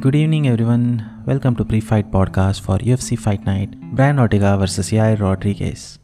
[0.00, 1.22] Good evening, everyone.
[1.26, 3.78] Welcome to Pre-Fight Podcast for UFC Fight Night.
[3.94, 5.98] Brian Ortega versus Yair Rodriguez.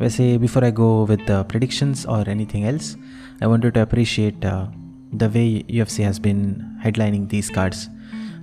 [0.00, 2.96] वैसे before I go with the predictions or anything else,
[3.42, 4.66] I wanted to appreciate uh,
[5.12, 7.88] the way UFC has been headlining these cards.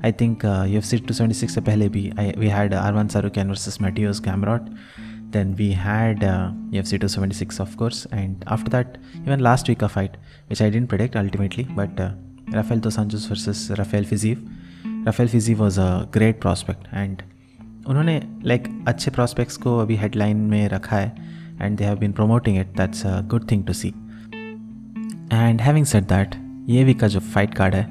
[0.03, 4.19] I think uh, UFC 276 से पहले भी I, we had Arman Sarukian versus Matthias
[4.19, 4.69] Gamrot.
[5.31, 9.89] Then we had uh, UFC 276 of course, and after that even last week a
[9.89, 10.17] fight
[10.47, 12.11] which I didn't predict ultimately, but uh,
[12.51, 14.47] Rafael Dos Anjos versus Rafael Fiziev.
[15.06, 17.22] Rafael Fiziev was a great prospect and
[17.86, 21.14] उन्होंने like like, अच्छे prospects को अभी headline में रखा है
[21.62, 23.88] and they have been promoting it that's a good thing to see
[25.32, 26.34] and having set that
[26.68, 27.86] ये week का जो फाइट कार्ड है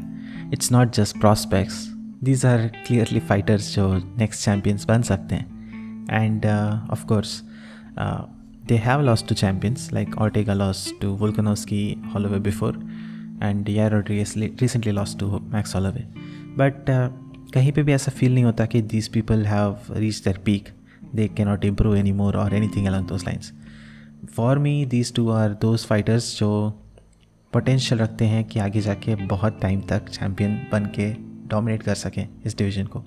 [0.54, 1.86] it's not just prospects
[2.24, 5.58] these are clearly fighters जो नेक्स्ट चैम्पियंस बन सकते हैं.
[6.12, 6.46] And
[6.92, 7.42] of course
[8.68, 12.80] they have loss to champions like Ortega loss to Volkanovski Holloway before
[13.44, 18.44] and Yair recently loss to Max Holloway but uh, कहीं पे भी ऐसा feel नहीं
[18.44, 20.68] होता कि these people have reach their peak
[21.16, 23.52] they can not improve any more और anything along those lines
[24.36, 26.50] for me these two are those fighters जो
[27.54, 31.12] potential रखते हैं कि आगे जाके बहुत टाइम तक चैम्पियन बन के
[31.50, 33.04] डोमिनेट कर सकें इस डिवीज़न को.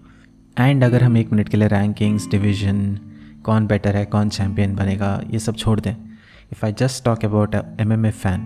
[0.56, 2.98] एंड अगर हम एक मिनट के लिए रैंकिंग्स डिवीज़न
[3.44, 5.94] कौन बेटर है कौन चैम्पियन बनेगा ये सब छोड़ दें.
[6.52, 8.40] If I just talk about M M A fan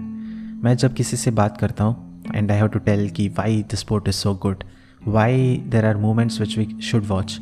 [0.64, 3.74] मैं जब किसी से बात करता हूँ and I have to tell कि why the
[3.74, 4.64] sport is so good
[5.06, 7.38] why there are moments which we should watch.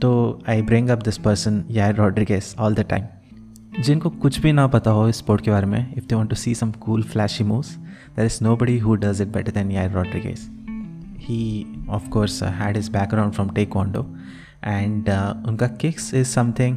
[0.00, 0.08] तो
[0.48, 4.90] I bring up this person यार रॉड्रिगेस ऑल द टाइम जिनको कुछ भी ना पता
[4.90, 7.74] हो स्पोर्ट के बारे में if they want to see some cool flashy moves
[8.16, 10.48] there is nobody who does it better than Yair Rodriguez
[11.20, 11.40] he
[11.90, 14.06] of course had his background from taekwondo
[14.64, 15.08] and
[15.48, 16.76] उनका kicks is something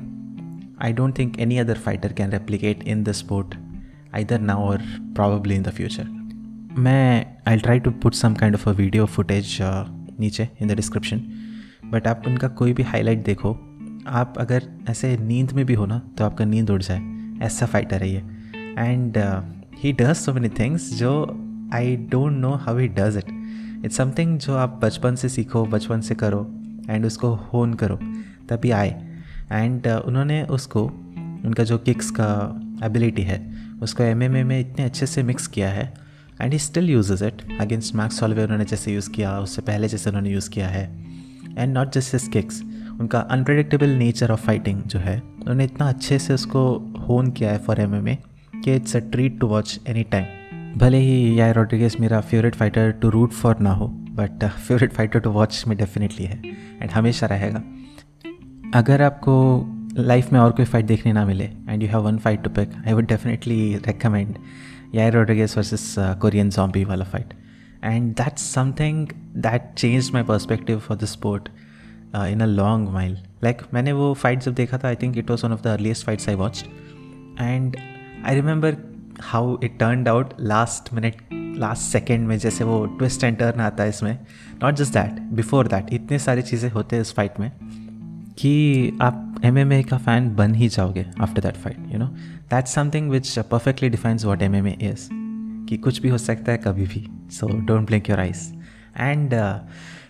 [0.82, 3.56] I don't think any other fighter can replicate in the sport
[4.14, 4.82] either now और
[5.14, 6.08] probably in the future
[6.78, 9.58] मैं I try to put some kind of a video footage
[10.20, 11.22] नीचे in the description
[11.86, 13.54] but आप उनका कोई भी highlight देखो
[14.08, 17.02] आप अगर ऐसे नींद में भी हो ना तो आपका नींद उड़ जाए।
[17.42, 18.24] ऐसा फाइटर है ये।
[18.78, 19.18] And
[19.76, 21.12] he does so many things जो
[21.74, 23.26] I don't know how he does it
[23.86, 26.56] it's something जो आप बचपन से सीखो बचपन से करो
[26.90, 28.00] एंड उसको होन करो
[28.50, 29.20] तभी आए।
[29.52, 30.86] एंड uh, उन्होंने उसको
[31.46, 35.94] उनका जो किक्स का एबिलिटी है उसको एमएमए में इतने अच्छे से मिक्स किया है
[36.42, 40.10] and he still uses it against Max as well उन्होंने जैसे यूज़ किया, उससे पहले जैसे
[40.10, 40.84] उन्होंने यूज़ किया है।
[41.58, 42.62] And not just his kicks
[43.00, 46.62] उनका अनप्रडिक्टेबल नेचर ऑफ़ फाइटिंग जो है, उन्होंने इतना अच्छे से उसको
[47.08, 48.18] होन किया है फॉर एम एम ए
[48.64, 52.92] कि it's a treat to watch any time भले ही या रॉड्रिगेस मेरा favourite fighter
[52.92, 56.42] to root for ना हो but favourite fighter to watch में डेफिनेटली है
[56.82, 57.64] एंड हमेशा रहेगा।
[58.76, 59.36] अगर आपको
[59.98, 62.74] लाइफ में और कोई फाइट देखने ना मिले and you have one fight to pick
[62.88, 64.36] I would definitely recommend
[64.94, 67.34] Yair Rodriguez versus uh, Korean Zombie wala fight.
[67.82, 71.50] And that's something that changed my perspective for the sport
[72.14, 73.16] uh, in a long while.
[73.42, 76.06] Like मैंने वो fight जब देखा था I think it was one of the earliest
[76.06, 76.68] fights I watched.
[77.38, 77.78] And
[78.24, 78.78] I remember
[79.32, 81.24] how it turned out last minute
[81.60, 84.18] last second में जैसे वो twist and turn आता है इसमें
[84.62, 87.52] not just that before that इतने सारी चीज़ें होते हैं इस फाइट में
[88.40, 88.54] कि
[89.02, 92.06] आप एम एम ए का फ़ैन बन ही जाओगे after that fight you know
[92.52, 95.08] that's something which perfectly defines what M M A is
[95.70, 98.42] कि कुछ भी हो सकता है कभी भी। So don't blink your eyes
[98.98, 99.34] and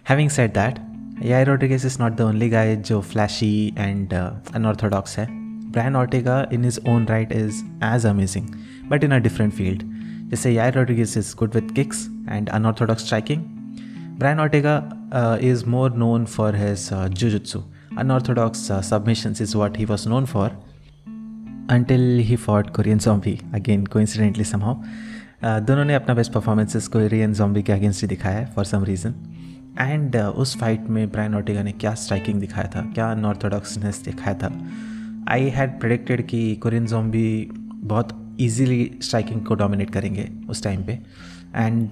[0.09, 0.79] having set that
[1.25, 5.27] Yair Rodriguez is not the only guy जो flashy and unorthodox है.
[5.71, 8.47] Brian Ortega in his own right is as amazing
[8.89, 9.83] but in a different field
[10.29, 13.43] जैसे Yair Rodriguez is good with kicks and unorthodox striking
[14.19, 14.77] Brian Ortega
[15.43, 17.63] is more known for his jujitsu
[17.99, 20.49] unorthodox uh, submissions is what he was known for
[21.69, 24.75] until he fought Korean Zombie again coincidentally somehow.
[25.43, 28.83] Uh, दोनों ने अपना best performances Korean zombie के against ही दिखाया है for some
[28.83, 29.13] reason
[29.79, 34.51] and उस fight में Brian Ortega ने क्या स्ट्राइकिंग दिखाया था क्या अनऑर्थोडॉक्सनेस दिखाया था।
[35.29, 40.99] आई हैड प्रडिक्टेड कि कोरियन जॉम्बी बहुत ईजीली स्ट्राइकिंग को डोमिनेट करेंगे उस टाइम पे।
[41.55, 41.89] एंड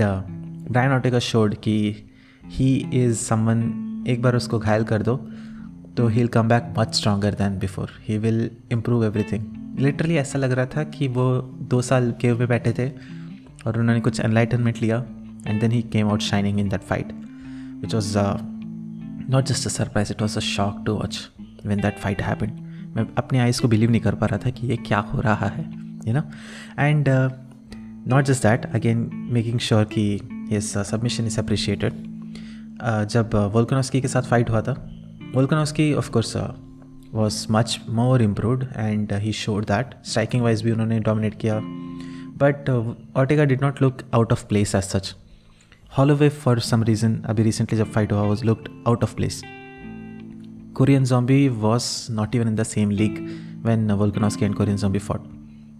[0.72, 1.96] ब्रायन ऑर्टेगा शोड कि
[2.46, 5.16] ही इज़ समवन एक बार उसको घायल कर दो
[5.98, 10.40] तो he will come back much stronger than before he will improve everything literally ऐसा
[10.40, 11.30] लग रहा था कि वो
[11.70, 12.88] दो साल केव में बैठे थे
[13.66, 14.98] और उन्होंने कुछ एनलाइटनमेंट लिया
[15.48, 17.14] and then he came out shining in that fight
[17.82, 18.18] which was
[19.30, 21.20] not just a surprise it was a shock to watch
[21.66, 22.52] when that fight happen
[22.96, 25.48] मैं अपने आइज़ को बिलीव नहीं कर पा रहा था कि ये क्या हो रहा
[25.48, 25.66] है
[26.08, 26.22] you know
[26.80, 27.10] and
[28.08, 30.06] not just that again making sure कि
[30.52, 32.06] ये सबमिशन इज़ अप्रिशिएटेड
[32.84, 34.76] जब वोल्कनोस्की uh, के साथ फाइट हुआ था
[35.36, 36.36] Volkanovski of course
[37.14, 41.60] was much more improved and he showed that striking wise भी उन्होंने डोमिनेट किया।
[42.42, 42.70] But
[43.18, 45.14] Ortega did not look out of place as such
[45.98, 49.42] Holloway for some reason अभी recently जब fight हुआ was looked out of place
[50.76, 53.20] Korean zombie was not even in the same league
[53.66, 55.28] when Volkanovski and Korean Zombie fought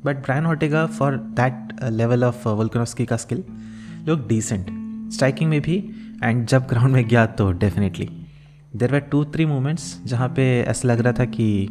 [0.06, 3.44] but Brian Ortega for that level of Volkanovski का skill
[4.08, 4.70] look decent
[5.14, 5.78] striking में भी
[6.24, 8.10] and जब ground में गया तो definitely
[8.78, 11.68] there were two three moments जहाँ पे ऐसा लग रहा था कि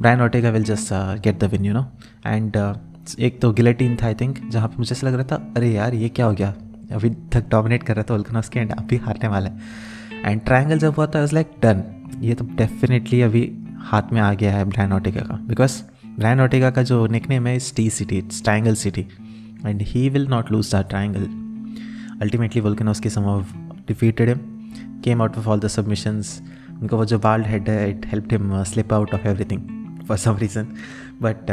[0.00, 1.86] Brian Ortega will just get the win you know
[2.26, 2.76] and
[3.20, 5.94] एक तो गिलेटिन था आई थिंक जहाँ पे मुझे ऐसा लग रहा था, अरे यार,
[5.94, 6.54] ये क्या हो गया?
[6.92, 9.60] अभी तक डोमिनेट कर रहा था वोल्कनोस्की एंड अभी हारने वाला है.
[10.24, 11.82] एंड ट्रायंगल जब हुआ था इज़ लाइक डन
[12.20, 15.82] ये तो डेफिनेटली अभी हाथ में आ गया है ब्रायन ऑटेगा का। बिकॉज़
[16.18, 19.06] ब्रायन ऑटेगा का जो निक नेम है T city it's triangle city
[19.66, 21.24] and he will not lose the triangle
[22.22, 23.44] ultimately Volkanovski some
[23.88, 24.55] defeated him
[25.06, 28.62] came out of all the submissions उनका वो जो बाल्ड हेड है it help him
[28.64, 30.68] slip out of everything for some reason
[31.22, 31.50] but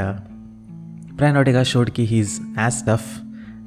[1.37, 3.09] Ortega showed कि he is as tough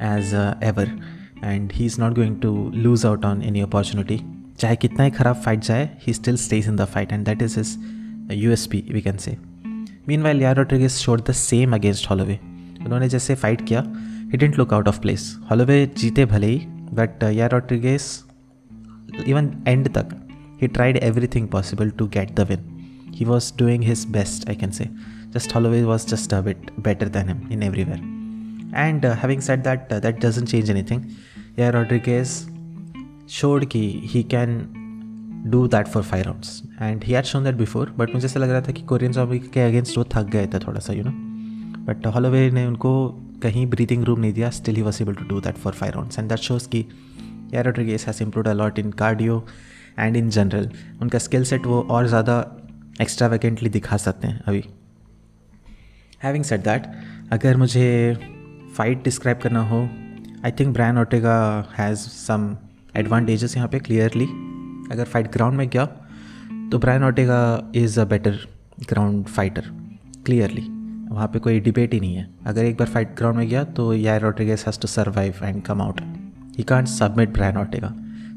[0.05, 0.35] as
[0.65, 0.97] ever
[1.45, 4.21] and he is not going to lose out on any opportunity
[4.59, 7.59] चाहे कितना ही खराब fight जाए he still stays in the fight and that is
[7.61, 7.77] is
[8.29, 9.39] USP we can say.
[10.07, 12.39] Meanwhile, Yair Rodriguez showed the same against Holloway.
[12.85, 13.81] उन्होंने जैसे fight किया
[14.33, 16.59] he didn't look out of place Holloway जीते भले ही
[16.93, 18.05] but Yair Rodriguez
[19.27, 20.17] even end तक
[20.63, 20.97] he tried
[21.35, 22.65] everything possible to get the win
[23.15, 24.89] he was doing his best I can say
[25.33, 28.01] just Holloway was just a bit better than him in everywhere.
[28.75, 31.03] And uh, having said that, uh, that doesn't change anything.
[31.57, 32.35] Yeah, Rodriguez
[33.29, 33.85] showed कि
[34.15, 34.59] he can
[35.47, 38.51] do that for five rounds and he had shown that before but मुझे ऐसा लग
[38.51, 41.11] रहा था कि Korean zombie के against वो थक गए थे थोड़ा सा यू नो
[41.85, 42.93] बट हॉलोवे ने उनको
[43.43, 46.19] कहीं ब्रीथिंग रूम नहीं दिया still he was able to do that for five rounds
[46.19, 46.85] and that shows की
[47.55, 49.45] Yair Rodriguez has improve a lot in cardio
[49.99, 50.71] and in general
[51.03, 52.39] उनका स्किल सेट वो और ज़्यादा
[53.01, 54.65] एक्स्ट्रा वैकेंटली दिखा सकते हैं अभी।
[56.23, 56.87] हैविंग सेट दैट
[57.33, 57.87] अगर मुझे
[58.77, 59.83] फाइट डिस्क्राइब करना हो
[60.45, 61.39] I think Brian Ortega
[61.79, 62.57] has some
[62.97, 64.27] advantages यहाँ पे क्लियरली
[64.93, 65.85] अगर फाइट ग्राउंड में गया
[66.73, 67.39] तो Brian Ortega
[67.77, 68.39] is a better
[68.89, 69.71] ground fighter
[70.27, 70.67] clearly
[71.11, 73.93] वहाँ पे कोई डिबेट ही नहीं है। अगर एक बार फाइट ग्राउंड में गया तो
[73.95, 76.01] Yair Rodriguez has to survive and come out
[76.59, 77.89] he can't submit Brian Ortega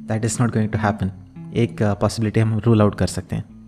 [0.08, 1.12] that is not going to happen
[1.56, 3.60] एक पॉसिबिलिटी uh, हम रूल आउट कर सकते हैं।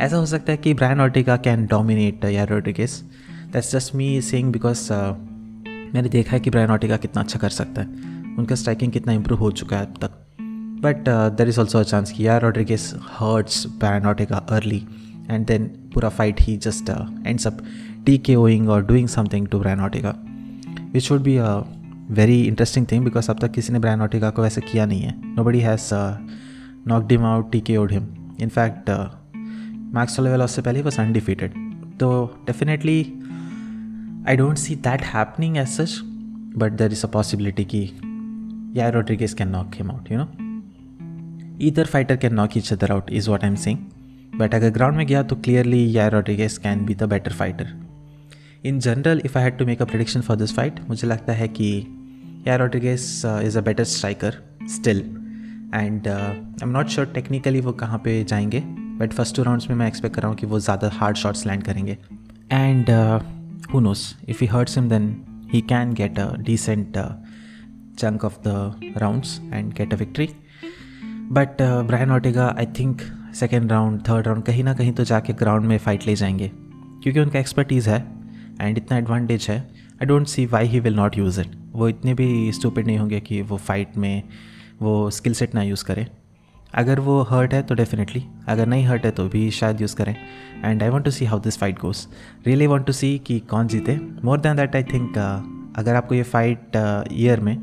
[0.00, 3.04] ऐसा हो सकता है कि Brian Ortega can dominate Yair Rodriguez
[3.52, 4.92] that's just me saying because
[5.94, 7.88] मैंने देखा है कि ब्रायन ऑटेगा कितना अच्छा कर सकता है।
[8.38, 10.10] उनका स्ट्राइकिंग कितना इंप्रूव हो चुका है अब तक।
[10.82, 14.86] But there is also a chance कि Yair Rodriguez hurts Brian Ortega early
[15.30, 17.60] and then पूरा fight he just uh, ends up
[18.06, 20.14] TKOing or doing something to Brian Ortega
[20.94, 24.42] which would be a very interesting thing because अब तक किसी ने bran ऑर्टिका को
[24.42, 25.14] वैसे किया नहीं है।
[25.44, 25.88] Nobody has
[26.88, 28.06] knocked him out T K O'd him
[28.40, 28.90] in fact
[29.96, 31.54] Max level से पहले वॉज़ अनडिफिटेड
[32.00, 32.10] तो
[32.46, 33.00] definitely
[34.28, 36.00] I don't see that happening as such
[36.56, 37.82] but there is a possibility कि
[38.76, 40.28] Yair Rodriguez can knock him out you know
[41.66, 43.78] either fighter can knock each other out is what I am saying
[44.36, 47.81] but अगर ground में गया तो clearly Yair Rodriguez can be the better fighter
[48.66, 51.48] in general if I had to make a prediction for this fight मुझे लगता है
[51.48, 51.68] कि
[52.48, 54.36] Yair Rodriguez is a better striker
[54.70, 54.98] still
[55.74, 58.60] and I am not sure technically वो कहाँ पे जाएँगे
[58.98, 61.46] but first two rounds में मैं एक्सपेक्ट कर रहा हूँ कि वो ज़्यादा हार्ड शॉट्स
[61.46, 61.98] लैंड करेंगे.
[62.52, 62.90] And
[63.74, 65.14] who knows if he hurts him then
[65.52, 66.98] he can get a decent
[68.00, 68.52] chunk of the
[69.00, 70.28] rounds and get a victory.
[71.32, 73.02] But Brian Ortega I think
[73.34, 76.50] second round third round कहीं ना कहीं तो जाके ground में fight ले जाएँगे,
[77.02, 78.00] क्योंकि उनका एक्सपर्टीज़ है।
[78.62, 79.58] एंड इतना एडवांटेज है.
[79.58, 83.20] I don't see why he will not use it वो इतने भी स्टूपिड नहीं होंगे
[83.20, 84.22] कि वो फाइट में
[84.82, 86.06] वो स्किल सेट ना यूज़ करें.
[86.74, 90.16] अगर वो हर्ट है तो डेफिनेटली अगर नहीं हर्ट है तो भी शायद यूज़ करें.
[90.64, 92.08] And I want to see how this fight goes
[92.46, 93.98] really want to see कि कौन जीते.
[94.24, 95.18] More than that I think
[95.78, 96.76] अगर आपको ये फाइट
[97.12, 97.56] ईयर uh, में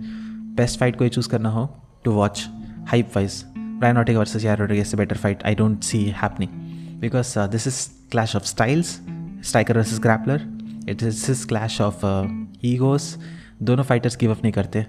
[0.55, 1.69] बेस्ट फाइट कोई चूज़ करना हो
[2.03, 2.47] to watch
[2.87, 3.43] hype wise
[3.81, 5.41] Ortega versus Rodriguez is a better fight.
[5.45, 6.49] I don't see happening.
[6.99, 7.77] Because uh, this is
[8.11, 8.99] clash of styles,
[9.41, 10.58] striker.
[10.83, 12.05] It is this clash of
[12.65, 13.03] egos.
[13.63, 14.85] दोनों fighters give up नहीं करते।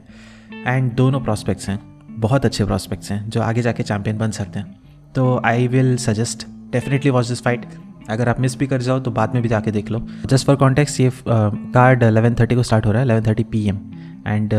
[0.66, 1.78] And दोनों prospects हैं।
[2.20, 4.78] बहुत अच्छे prospects हैं जो आगे जाके चैम्पियन बन सकते हैं।
[5.14, 7.66] तो I will suggest definitely watch this fight
[8.11, 10.56] अगर आप मिस भी कर जाओ तो बाद में भी जाके देख लो। जस्ट फॉर
[10.56, 13.78] कॉन्टेक्स ये कार्ड एलेवन थर्टी को स्टार्ट हो रहा है eleven thirty P M
[14.26, 14.54] and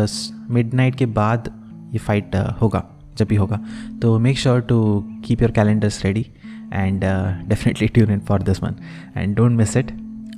[0.73, 1.49] midnight के बाद
[1.93, 2.83] ये फाइट uh, होगा
[3.17, 3.59] जब भी होगा।
[4.01, 4.79] तो make sure to
[5.25, 6.25] keep your calendars ready
[6.73, 7.03] and
[7.49, 8.75] definitely tune in for this one
[9.17, 9.91] and don't miss it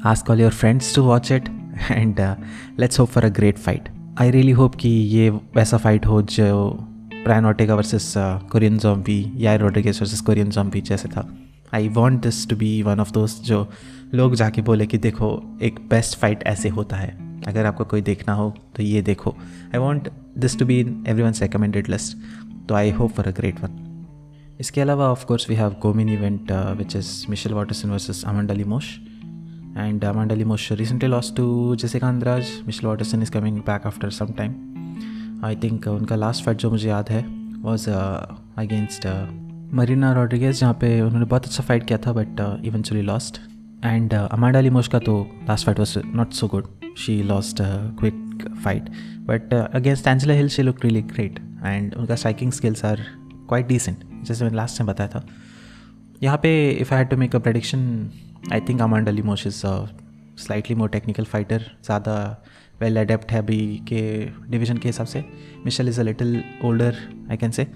[0.06, 1.50] ask all your friends to watch it
[1.92, 2.20] and
[2.80, 3.90] let's hope for a great fight
[4.22, 6.70] I really hope कि ये वैसा fight हो जो
[7.14, 8.14] Brian Ortega versus
[8.52, 11.28] Korean zombie या Rodriguez versus Korean zombie जैसे था।
[11.74, 13.68] I want this to be one of दोस्त जो
[14.14, 18.34] लोग जाके बोले कि देखो, एक बेस्ट फाइट ऐसे होता है। अगर आपको कोई देखना
[18.34, 19.36] हो तो ये देखो।
[19.76, 22.18] I want this to be in everyone recommended list
[22.70, 23.80] तो I hope for a great one
[24.60, 28.96] इसके अलावा of course we have co main event which is Michelle Waterson versus Amanda Lemos
[29.76, 32.46] and Amanda Lemos recently lost to Jessica Andrade.
[32.66, 34.54] Michelle Watterson is coming back after some time.
[35.44, 37.26] I think uh, उनका last fight जो मुझे याद है
[37.62, 39.08] was against
[39.74, 43.40] Marina Rodriguez जहाँ पे उन्होंने बहुत अच्छा फाइट किया था but eventually lost
[43.86, 47.58] and Amanda Lemos का तो last fight was not so good she lost
[48.00, 48.90] quick fight
[49.28, 53.06] but against Angela Hill she look really great and उनका striking skills are
[53.48, 55.26] quite decent जैसे मैंने last time बताया था।
[56.24, 57.80] यहाँ पे if I had to make a prediction
[58.52, 59.62] I think Amanda Lemos is
[60.44, 62.16] slightly more technical fighter ज़्यादा
[62.82, 64.02] well adept है अभी के
[64.52, 65.24] डिवीज़न के हिसाब से।
[65.66, 66.96] Michelle is a little older
[67.32, 67.68] I can say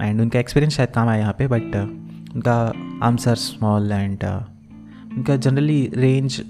[0.00, 2.54] and उनका एक्सपीरियंस शायद काम आया यहाँ पे बट uh, उनका
[3.02, 6.40] आर्म्स आर स्मॉल एंड उनका जनरली रेंज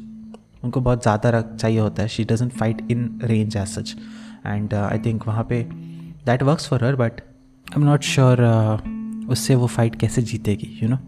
[0.64, 3.94] उनको बहुत ज़्यादा रख चाहिए होता है। She doesn't fight in range as such
[4.46, 5.62] and I think वहाँ पे
[6.26, 8.42] that works for her but I am not sure
[9.30, 10.98] उससे वो फाइट कैसे जीतेगी यू नो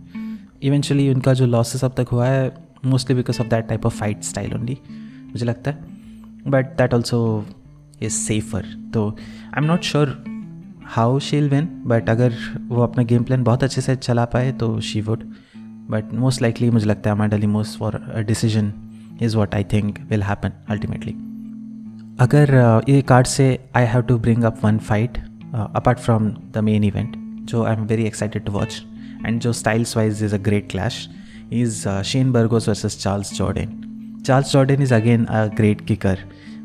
[0.62, 2.54] इवेंचुअली उनका जो लॉसेस अब तक हुआ है
[2.84, 4.78] mostly because of that type of fight style only
[5.24, 5.78] मुझे लगता है।
[6.48, 7.46] But that also
[8.02, 10.24] is safer तो I am not sure
[10.84, 12.34] how she'll win but अगर
[12.68, 15.34] वो अपना गेम प्लान बहुत अच्छे से चला पाए तो she would
[15.90, 18.72] but most likely मुझे लगता है हमारे most for decision
[19.22, 21.12] is what I think will happen ultimately
[22.20, 25.18] अगर uh, ये कार्ड से I have to bring up one fight
[25.54, 27.12] apart from the main event
[27.44, 28.84] जो I am very excited to watch
[29.26, 31.08] and जो styles wise is a great clash
[31.52, 36.18] is Shane Burgos versus Charles Jordan Charles Jordan is again a great kicker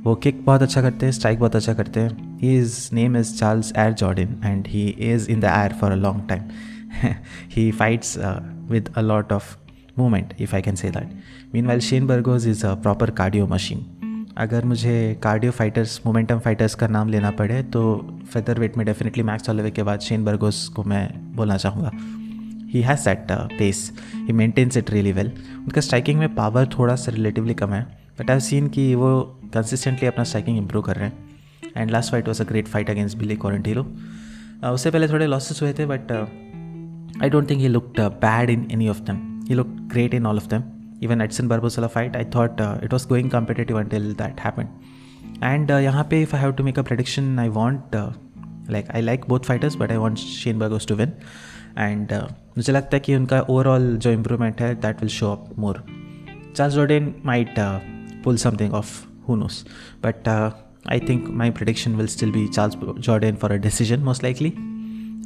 [0.03, 2.39] वो kick बहुत अच्छा करते हैं strike बहुत अच्छा करते हैं.
[2.39, 5.95] He is name is Charles Air Jordan and he is in the air for a
[5.95, 7.13] long time
[7.55, 8.17] he fights
[8.71, 9.55] with a lot of
[9.99, 13.85] movement if I can say that meanwhile Shane Burgos is a proper cardio machine
[14.37, 17.81] अगर मुझे cardio fighters momentum fighters का नाम लेना पड़े तो
[18.33, 21.91] feather wait में definitely Max Holloway के बाद शेन बर्गोस को मैं बोलना चाहूँगा।
[22.77, 27.11] He has that pace he maintains it really well उनका स्ट्राइकिंग में पावर थोड़ा सा
[27.11, 27.83] रिलेटिवली कम है
[28.19, 31.17] बट आई सीन कि वो कंसिस्टेंटली अपना स्ट्राइकिंग इंप्रूव कर रहे हैं।
[31.77, 33.83] And last fight was a great fight against Billy Quarantillo
[34.65, 36.11] उससे पहले थोड़े लॉसेस हुए थे but
[37.23, 40.35] I don't think he looked bad in any of them he look great in all
[40.35, 40.63] of them
[41.01, 44.69] Barbosa fight, I thought uh, it was going competitive until that happened.
[45.41, 48.11] And uh, यहाँ पे I have to make a prediction, I want uh,
[48.75, 51.13] like I like both fighters, but I want Shane Burgos to win.
[51.78, 52.22] And uh,
[52.56, 55.82] मुझे लगता है कि उनका overall जो improvement है that will show up more
[56.56, 57.54] Charles Jordan might
[58.24, 59.64] pull something off who knows
[60.04, 64.52] but I think my prediction will still be Charles Jordan for a decision most likely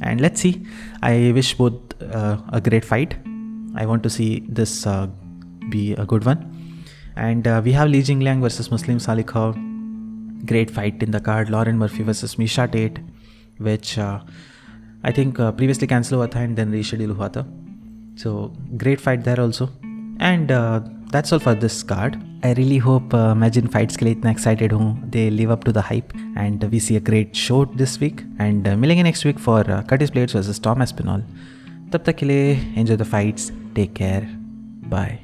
[0.01, 0.65] and let's see
[1.01, 3.15] i wish both uh, a great fight
[3.75, 5.07] i want to see this uh,
[5.69, 6.43] be a good one
[7.15, 9.55] and uh, we have Li Jingliang versus Muslim Salikhov
[10.45, 12.99] great fight in the card Lauren Murphy versus Misha Tate
[13.57, 14.19] which uh,
[15.06, 17.46] I think previously cancel हुआ था and then reschedule हुआ था.
[18.22, 19.64] So great fight there also
[20.22, 24.30] and that's all for this card I really hope मैं जिन fights के लिए इतना
[24.30, 25.10] excited हूँ.
[25.10, 28.00] They live up to the hype and we see a great show this
[28.40, 31.24] weekend मिलेंगे next week for Curtis Blaydes versus Tom Aspinall
[31.92, 34.28] तब तक के लिए enjoy the fights take care
[34.88, 35.18] bye